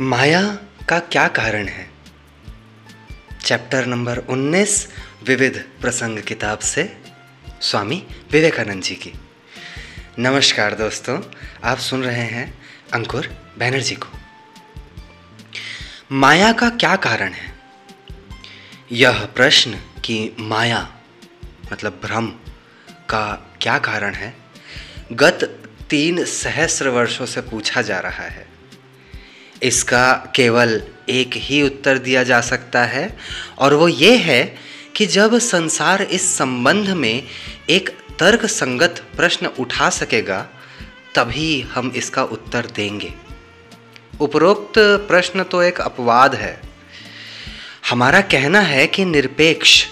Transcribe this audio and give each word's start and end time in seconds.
माया 0.00 0.58
का 0.88 0.98
क्या 0.98 1.28
कारण 1.28 1.68
है? 1.68 1.90
चैप्टर 3.44 3.86
नंबर 3.86 4.18
19 4.18 4.88
विविध 5.22 5.68
प्रसंग 5.80 6.18
किताब 6.18 6.58
से 6.58 6.96
स्वामी 7.60 8.06
विवेकानंद 8.30 8.82
जी 8.82 8.94
की। 8.94 9.12
नमस्कार 10.18 10.74
दोस्तों, 10.74 11.22
आप 11.64 11.78
सुन 11.78 12.04
रहे 12.04 12.22
हैं 12.22 12.62
अंकुर 12.92 13.26
बैनर्जी 13.58 13.94
को। 13.94 14.18
माया 16.12 16.52
का 16.52 16.70
क्या 16.70 16.96
कारण 16.96 17.32
है? 17.32 17.54
यह 18.92 19.26
प्रश्न 19.26 19.74
कि 20.04 20.36
माया 20.38 20.96
मतलब 21.72 22.00
भ्रम, 22.04 22.26
का 23.10 23.56
क्या 23.60 23.78
कारण 23.78 24.14
है? 24.14 24.36
गत 25.12 25.68
तीन 25.90 26.24
सहस्र 26.24 26.88
वर्षों 26.88 27.26
से 27.26 27.40
पूछा 27.40 27.82
जा 27.82 28.00
रहा 28.00 28.24
है। 28.24 28.59
इसका 29.62 30.32
केवल 30.36 30.82
एक 31.08 31.30
ही 31.36 31.62
उत्तर 31.62 31.98
दिया 31.98 32.22
जा 32.22 32.40
सकता 32.40 32.84
है। 32.84 33.16
और 33.58 33.74
वो 33.74 33.88
ये 33.88 34.16
है 34.16 34.56
कि 34.96 35.06
जब 35.06 35.38
संसार 35.38 36.02
इस 36.02 36.36
संबंध 36.36 36.88
में 36.88 37.22
एक 37.70 37.88
तर्क 38.18 38.46
संगत 38.46 39.04
प्रश्न 39.16 39.46
उठा 39.46 39.90
सकेगा, 39.90 40.48
तभी 41.14 41.60
हम 41.60 41.92
इसका 41.96 42.24
उत्तर 42.24 42.66
देंगे। 42.66 43.14
उपरोक्त 44.20 44.72
प्रश्न 44.78 45.42
तो 45.42 45.62
एक 45.62 45.80
अपवाद 45.80 46.34
है। 46.34 46.60
हमारा 47.90 48.20
कहना 48.20 48.60
है 48.60 48.86
कि 48.86 49.04
निरपेक्ष 49.04 49.86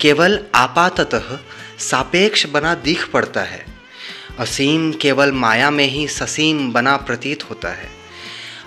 केवल 0.00 0.44
आपाततः 0.54 1.38
सापेक्ष 1.78 2.46
बना 2.46 2.74
दिख 2.74 3.08
पड़ता 3.08 3.40
है। 3.40 3.66
असीम 4.38 4.92
केवल 4.92 5.32
माया 5.32 5.70
में 5.70 5.86
ही 5.86 6.08
ससीम 6.08 6.72
बना 6.72 6.96
प्रतीत 6.96 7.50
होता 7.50 7.68
है। 7.68 8.03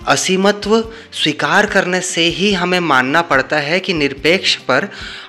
असीमत्व 0.08 0.80
स्वीकार 1.12 1.66
करने 1.66 2.00
से 2.00 2.22
ही 2.22 2.52
हमें 2.52 2.80
मानना 2.80 3.22
पड़ता 3.22 3.56
है 3.56 3.80
कि 3.80 3.92
निरपेक्ष 3.92 4.56
पर 4.56 4.88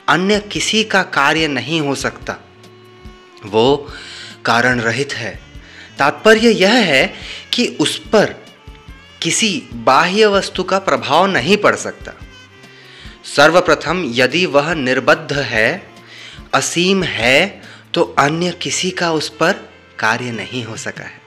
अन्य 0.10 0.40
किसी 0.40 0.84
का 0.84 1.04
कार्य 1.04 1.48
नहीं 1.48 1.82
हो 1.82 1.96
सकता। 1.96 2.36
वो 3.46 3.94
कारण 4.46 4.80
रहित 4.80 5.14
है। 5.14 5.40
तात्पर्य 5.98 6.50
यह 6.50 6.74
है 6.74 7.14
कि 7.54 7.68
उस 7.80 7.98
पर 7.98 8.36
किसी 9.22 9.64
बाह्य 9.74 10.26
वस्तु 10.26 10.64
का 10.64 10.80
प्रभाव 10.80 11.26
नहीं 11.26 11.58
पड़ 11.58 11.76
सकता। 11.76 12.12
सर्वप्रथम 13.36 14.12
यदि 14.16 14.46
वह 14.46 14.74
निर्बद्ध 14.74 15.34
है, 15.34 15.92
असीम 16.54 17.04
है 17.04 17.62
तो 17.94 18.04
अन्य 18.20 18.52
किसी 18.52 18.92
का 18.92 19.12
उस 19.12 19.30
पर 19.30 19.52
कार्य 20.00 20.32
नहीं 20.32 20.64
हो 20.64 20.78
सका 20.78 21.04
है। 21.04 21.22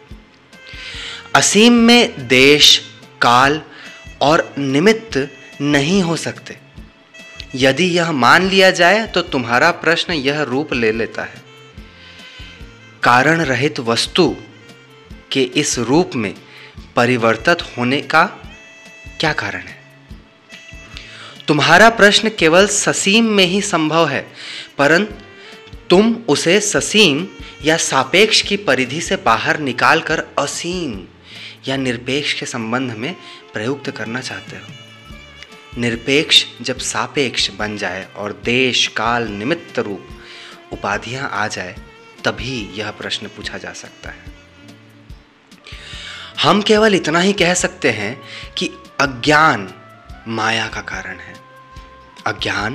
असीम 1.34 1.73
में 1.73 2.28
देश 2.28 2.92
काल 3.23 3.61
और 4.20 4.53
निमित्त 4.59 5.28
नहीं 5.61 6.03
हो 6.03 6.17
सकते। 6.17 6.56
यदि 7.55 7.84
यह 7.89 8.11
मान 8.12 8.48
लिया 8.48 8.70
जाए 8.70 9.06
तो 9.06 9.23
तुम्हारा 9.23 9.70
प्रश्न 9.70 10.12
यह 10.12 10.42
रूप 10.42 10.73
ले 10.75 10.92
लेता 10.92 11.23
है। 11.23 11.42
कारण 13.03 13.41
रहित 13.41 13.81
वस्तु 13.81 14.34
के 15.33 15.42
इस 15.42 15.79
रूप 15.79 16.14
में 16.14 16.34
परिवर्तित 16.97 17.62
होने 17.77 18.01
का 18.03 18.25
क्या 19.20 19.33
कारण 19.33 19.61
है? 19.61 19.81
तुम्हारा 21.48 21.89
प्रश्न 21.91 22.31
केवल 22.39 22.67
ससीम 22.67 23.25
में 23.27 23.45
ही 23.45 23.61
संभव 23.62 24.09
है, 24.09 24.27
परंतु 24.79 25.14
तुम 25.91 26.14
उसे 26.29 26.61
ससीम 26.61 27.27
या 27.64 27.77
सापेक्ष 27.77 28.41
की 28.42 28.57
परिधि 28.57 29.01
से 29.01 29.17
बाहर 29.17 29.59
निकालकर 29.61 30.23
असीम 30.39 31.01
या 31.68 31.77
निरपेक्ष 31.77 32.32
के 32.32 32.46
संबंध 32.46 32.92
में 32.92 33.16
प्रयुक्त 33.52 33.91
करना 33.91 34.20
चाहते 34.20 34.56
हो। 34.56 34.66
निरपेक्ष 35.78 36.44
जब 36.60 36.78
सापेक्ष 36.78 37.50
बन 37.50 37.77
जाए 37.77 38.08
और 38.16 38.41
देश, 38.44 38.86
काल, 38.86 39.28
निमित्त 39.28 39.78
रूप 39.78 40.08
उपाधियाँ 40.72 41.30
आ 41.33 41.48
जाए, 41.48 41.77
तभी 42.24 42.70
यह 42.74 42.90
प्रश्न 42.90 43.27
पूछा 43.27 43.58
जा 43.58 43.72
सकता 43.72 44.11
है। 44.11 44.24
हम 46.42 46.62
केवल 46.62 46.95
इतना 46.95 47.20
ही 47.20 47.33
कह 47.33 47.55
सकते 47.55 47.90
हैं 47.90 48.22
कि 48.58 48.67
अज्ञान 49.01 49.74
माया 50.28 50.68
का 50.68 50.80
कारण 50.80 51.18
है। 51.18 51.34
अज्ञान 52.27 52.74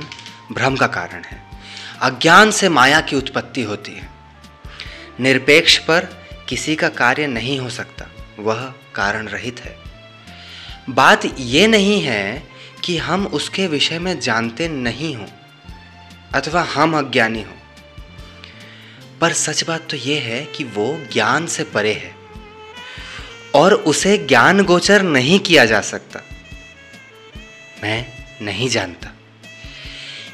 भ्रम 0.52 0.76
का 0.76 0.86
कारण 0.86 1.22
है। 1.22 1.48
अज्ञान 2.00 2.50
से 2.50 2.68
माया 2.68 3.00
की 3.00 3.16
उत्पत्ति 3.16 3.62
होती 3.62 3.92
है। 3.92 4.10
निरपेक्ष 5.20 5.78
पर 5.78 6.08
किसी 6.48 6.76
का 6.76 6.88
कार्य 6.88 7.26
नहीं 7.26 7.60
हो 7.60 7.70
सकता। 7.70 8.04
वह 8.38 8.74
कारण 8.94 9.28
रहित 9.28 9.60
है। 9.60 9.76
बात 10.90 11.22
ये 11.38 11.66
नहीं 11.66 12.00
है 12.02 12.48
कि 12.84 12.96
हम 12.98 13.26
उसके 13.26 13.66
विषय 13.66 13.98
में 13.98 14.20
जानते 14.20 14.68
नहीं 14.68 15.14
हों, 15.16 15.26
अथवा 16.34 16.62
हम 16.62 16.98
अज्ञानी 16.98 17.42
हों। 17.42 17.52
पर 19.20 19.32
सच 19.32 19.64
बात 19.64 19.90
तो 19.90 19.96
यह 19.96 20.22
है 20.22 20.44
कि 20.44 20.64
वो 20.64 20.86
ज्ञान 21.12 21.46
से 21.46 21.64
परे 21.64 21.92
है, 21.92 22.14
और 23.54 23.74
उसे 23.74 24.18
ज्ञान 24.18 24.64
गोचर 24.64 25.02
नहीं 25.02 25.40
किया 25.40 25.64
जा 25.64 25.80
सकता। 25.80 26.20
मैं 27.82 28.06
नहीं 28.42 28.68
जानता। 28.68 29.12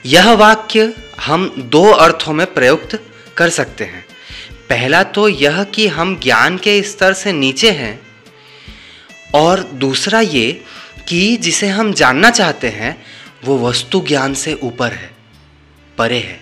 यह 0.06 0.32
वाक्य 0.32 0.94
हम 1.20 1.54
दो 1.59 1.84
अर्थों 1.91 2.32
में 2.32 2.47
प्रयुक्त 2.54 2.98
कर 3.37 3.48
सकते 3.50 3.84
हैं। 3.84 4.06
पहला 4.53 5.03
तो 5.03 5.28
यह 5.28 5.65
कि 5.65 5.88
हम 5.88 6.21
ज्ञान 6.21 6.59
के 6.59 6.82
स्तर 6.82 7.12
से 7.12 7.32
नीचे 7.32 7.71
हैं। 7.71 8.00
और 9.34 9.60
दूसरा 9.60 10.21
ये 10.21 10.65
कि 11.09 11.37
जिसे 11.37 11.69
हम 11.69 11.93
जानना 11.93 12.31
चाहते 12.31 12.69
हैं, 12.69 13.03
वो 13.44 13.69
वस्तु 13.69 14.05
ज्ञान 14.09 14.34
से 14.34 14.55
ऊपर 14.55 14.93
है, 14.93 15.10
परे 15.99 16.19
है। 16.19 16.41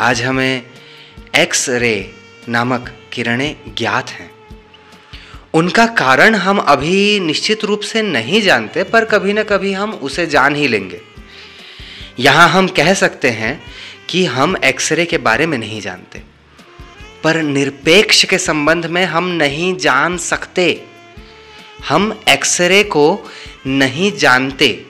आज 0.00 0.22
हमें 0.22 0.62
एक्स 1.36 1.68
रे 1.68 2.14
नामक 2.48 2.94
किरणें 3.12 3.56
ज्ञात 3.78 4.10
हैं। 4.10 4.30
उनका 5.54 5.86
कारण 5.86 6.34
हम 6.34 6.58
अभी 6.58 7.20
निश्चित 7.20 7.64
रूप 7.64 7.80
से 7.80 8.02
नहीं 8.02 8.42
जानते, 8.42 8.82
पर 8.82 9.04
कभी 9.04 9.32
ना 9.32 9.42
कभी 9.42 9.72
हम 9.72 9.92
उसे 9.92 10.26
जान 10.26 10.54
ही 10.54 10.68
लेंगे। 10.68 11.00
यहाँ 12.18 12.48
हम 12.48 12.68
कह 12.68 12.94
सकते 12.94 13.30
हैं 13.30 13.62
कि 14.08 14.24
हम 14.24 14.56
एक्सरे 14.56 15.04
के 15.04 15.18
बारे 15.18 15.46
में 15.46 15.58
नहीं 15.58 15.80
जानते। 15.80 16.33
पर 17.24 17.42
निरपेक्ष 17.42 18.24
के 18.24 18.38
संबंध 18.38 18.86
में 18.86 19.04
हम 19.04 19.28
नहीं 19.28 19.76
जान 19.76 20.16
सकते। 20.16 20.82
हम 21.88 22.20
एक्सरे 22.28 22.84
को 22.84 23.20
नहीं 23.66 24.12
जानते। 24.12 24.86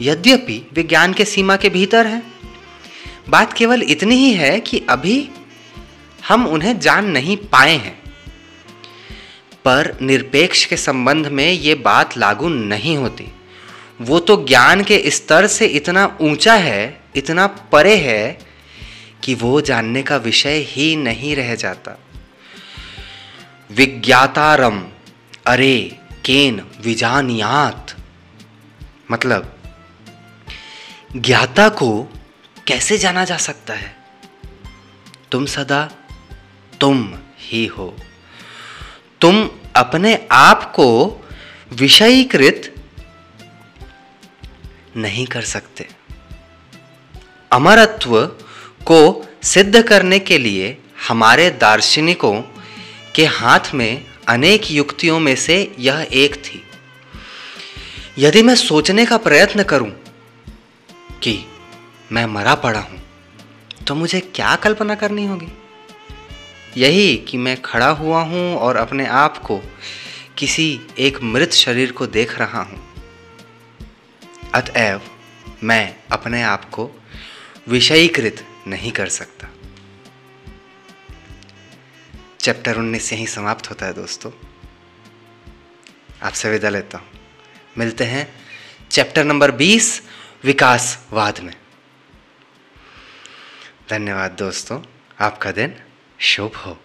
यद्यपि 0.00 0.70
विज्ञान 0.72 1.12
के 1.12 1.24
सीमा 1.24 1.56
के 1.56 1.68
भीतर 1.68 2.06
है। 2.06 2.22
बात 3.28 3.52
केवल 3.52 3.82
इतनी 3.82 4.14
ही 4.14 4.32
है 4.32 4.60
कि 4.60 4.86
अभी 4.88 5.28
हम 6.28 6.46
उन्हें 6.46 6.80
जान 6.80 7.10
नहीं 7.10 7.36
पाए 7.36 7.76
हैं। 7.76 8.02
पर 9.64 9.98
निरपेक्ष 10.02 10.64
के 10.64 10.76
संबंध 10.76 11.26
में 11.26 11.52
ये 11.52 11.74
बात 11.74 12.18
लागू 12.18 12.48
नहीं 12.48 12.96
होती। 12.96 13.24
वो 14.00 14.20
तो 14.20 14.46
ज्ञान 14.48 14.84
के 14.84 15.02
स्तर 15.06 15.46
से 15.46 15.66
इतना 15.66 16.18
ऊँचा 16.20 16.54
है, 16.54 17.00
इतना 17.16 17.46
परे 17.46 17.96
है 17.96 18.53
कि 19.24 19.34
वो 19.34 19.60
जानने 19.60 20.02
का 20.02 20.16
विषय 20.16 20.58
ही 20.58 20.96
नहीं 20.96 21.36
रह 21.36 21.54
जाता। 21.54 21.98
विज्ञातारम, 23.70 24.86
अरे, 25.46 25.98
केन, 26.24 26.66
विजानियात। 26.80 27.96
मतलब 29.10 29.58
ज्ञाता 31.16 31.68
को 31.68 32.08
कैसे 32.66 32.98
जाना 32.98 33.24
जा 33.24 33.36
सकता 33.36 33.74
है? 33.74 33.96
तुम 35.32 35.46
सदा 35.46 35.90
तुम 36.80 37.14
ही 37.38 37.66
हो। 37.66 37.96
तुम 39.20 39.50
अपने 39.76 40.28
आप 40.30 40.72
को 40.72 41.20
विषयीकृत 41.72 42.74
नहीं 44.96 45.26
कर 45.26 45.42
सकते। 45.42 45.88
अमरत्व 47.52 48.43
को 48.86 49.24
सिद्ध 49.42 49.82
करने 49.82 50.18
के 50.18 50.38
लिए 50.38 50.76
हमारे 51.08 51.50
दार्शनिकों 51.50 52.40
के 53.14 53.24
हाथ 53.26 53.74
में 53.74 54.04
अनेक 54.28 54.70
युक्तियों 54.70 55.18
में 55.20 55.34
से 55.36 55.74
यह 55.78 56.06
एक 56.12 56.34
थी। 56.34 56.62
यदि 58.18 58.42
मैं 58.42 58.54
सोचने 58.54 59.06
का 59.06 59.16
प्रयत्न 59.16 59.62
करूँ 59.62 59.90
कि 61.22 61.38
मैं 62.12 62.26
मरा 62.26 62.54
पड़ा 62.54 62.80
हूँ 62.80 63.02
तो 63.86 63.94
मुझे 63.94 64.20
क्या 64.20 64.54
कल्पना 64.56 64.94
करनी 64.94 65.26
होगी? 65.26 65.48
यही 66.76 67.16
कि 67.16 67.36
मैं 67.36 67.60
खड़ा 67.62 67.88
हुआ 67.88 68.22
हूँ 68.22 68.56
और 68.56 68.76
अपने 68.76 69.06
आप 69.06 69.38
को 69.38 69.60
किसी 70.38 70.80
एक 70.98 71.22
मृत 71.22 71.52
शरीर 71.52 71.92
को 71.92 72.06
देख 72.06 72.38
रहा 72.38 72.62
हूँ। 72.62 72.82
अतएव 74.54 75.00
मैं 75.62 75.96
अपने 76.12 76.42
आप 76.42 76.64
को 76.70 76.90
विषयीकृत 77.68 78.44
नहीं 78.66 78.92
कर 78.92 79.08
सकता। 79.08 79.48
चैप्टर 82.40 82.78
उन्नीस 82.78 83.12
यहीं 83.12 83.26
समाप्त 83.26 83.70
होता 83.70 83.86
है 83.86 83.92
दोस्तों। 83.92 84.32
आपसे 86.22 86.50
विदा 86.50 86.68
लेता 86.68 86.98
हूँ 86.98 87.08
मिलते 87.78 88.04
हैं 88.04 88.44
चैप्टर 88.90 89.24
नंबर 89.24 89.50
बीस, 89.50 90.02
विकासवाद 90.44 91.40
में। 91.40 91.54
धन्यवाद 93.90 94.30
दोस्तों। 94.30 94.82
आपका 95.20 95.52
दिन 95.52 95.74
शुभ 96.20 96.56
हो। 96.56 96.78